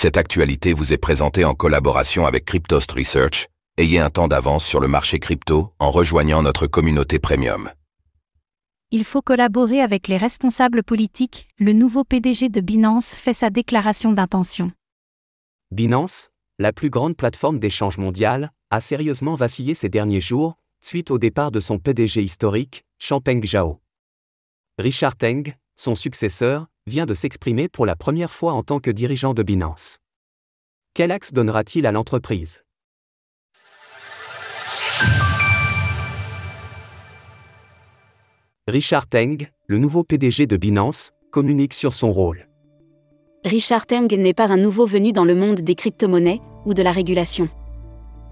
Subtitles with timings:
[0.00, 3.48] Cette actualité vous est présentée en collaboration avec Cryptost Research.
[3.78, 7.68] Ayez un temps d'avance sur le marché crypto en rejoignant notre communauté premium.
[8.92, 11.48] Il faut collaborer avec les responsables politiques.
[11.58, 14.70] Le nouveau PDG de Binance fait sa déclaration d'intention.
[15.72, 16.30] Binance,
[16.60, 21.50] la plus grande plateforme d'échange mondiale, a sérieusement vacillé ces derniers jours, suite au départ
[21.50, 23.80] de son PDG historique, Champeng Zhao.
[24.78, 29.34] Richard Teng, son successeur, vient de s'exprimer pour la première fois en tant que dirigeant
[29.34, 29.98] de Binance.
[30.94, 32.64] Quel axe donnera-t-il à l'entreprise?
[38.66, 42.48] Richard Teng, le nouveau PDG de Binance, communique sur son rôle.
[43.44, 46.92] Richard Teng n'est pas un nouveau venu dans le monde des crypto-monnaies ou de la
[46.92, 47.48] régulation.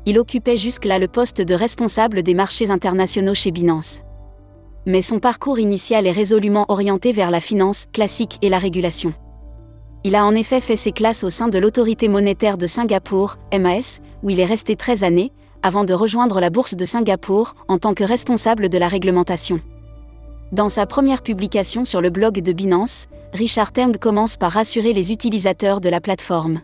[0.04, 4.02] Il occupait jusque-là le poste de responsable des marchés internationaux chez Binance
[4.86, 9.12] mais son parcours initial est résolument orienté vers la finance classique et la régulation.
[10.04, 14.00] Il a en effet fait ses classes au sein de l'autorité monétaire de Singapour, MAS,
[14.22, 17.92] où il est resté 13 années, avant de rejoindre la bourse de Singapour en tant
[17.92, 19.60] que responsable de la réglementation.
[20.52, 25.10] Dans sa première publication sur le blog de Binance, Richard Teng commence par rassurer les
[25.10, 26.60] utilisateurs de la plateforme.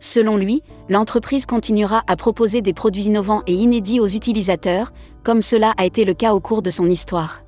[0.00, 5.74] Selon lui, l'entreprise continuera à proposer des produits innovants et inédits aux utilisateurs, comme cela
[5.76, 7.42] a été le cas au cours de son histoire.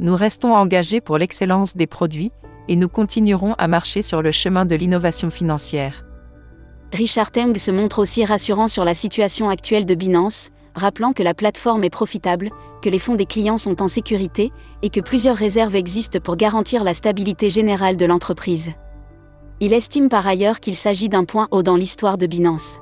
[0.00, 2.32] Nous restons engagés pour l'excellence des produits,
[2.68, 6.04] et nous continuerons à marcher sur le chemin de l'innovation financière.
[6.92, 11.34] Richard Teng se montre aussi rassurant sur la situation actuelle de Binance, rappelant que la
[11.34, 15.76] plateforme est profitable, que les fonds des clients sont en sécurité, et que plusieurs réserves
[15.76, 18.72] existent pour garantir la stabilité générale de l'entreprise.
[19.60, 22.78] Il estime par ailleurs qu'il s'agit d'un point haut dans l'histoire de Binance.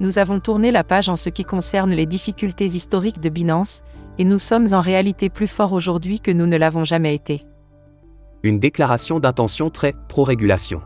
[0.00, 3.82] Nous avons tourné la page en ce qui concerne les difficultés historiques de Binance,
[4.18, 7.44] et nous sommes en réalité plus forts aujourd'hui que nous ne l'avons jamais été.
[8.42, 10.80] Une déclaration d'intention très pro-régulation.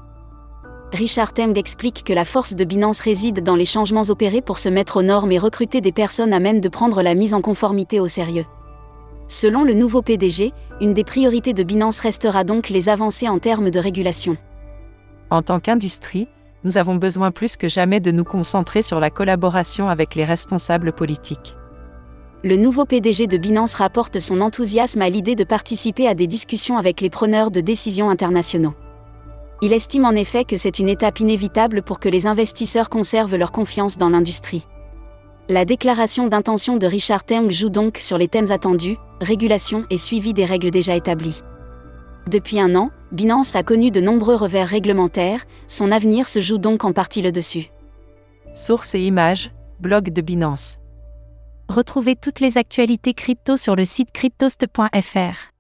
[0.93, 4.69] Richard Teng explique que la force de Binance réside dans les changements opérés pour se
[4.69, 8.01] mettre aux normes et recruter des personnes à même de prendre la mise en conformité
[8.01, 8.45] au sérieux.
[9.29, 13.71] Selon le nouveau PDG, une des priorités de Binance restera donc les avancées en termes
[13.71, 14.37] de régulation.
[15.31, 16.29] En tant qu'industrie,
[16.63, 20.93] nous avons besoin plus que jamais de nous concentrer sur la collaboration avec les responsables
[20.93, 21.57] politiques.
[22.45, 26.77] Le nouveau PDG de Binance rapporte son enthousiasme à l'idée de participer à des discussions
[26.77, 28.75] avec les preneurs de décisions internationaux.
[29.63, 33.53] Il estime en effet que c'est une étape inévitable pour que les investisseurs conservent leur
[33.53, 34.67] confiance dans l'industrie.
[35.49, 40.35] La déclaration d'intention de Richard Teng joue donc sur les thèmes attendus, régulation et suivi
[40.35, 41.43] des règles déjà établies.
[42.29, 46.85] Depuis un an, Binance a connu de nombreux revers réglementaires, son avenir se joue donc
[46.85, 47.71] en partie le dessus.
[48.53, 50.79] Sources et images, blog de Binance.
[51.69, 55.53] Retrouvez toutes les actualités crypto sur le site cryptost.fr.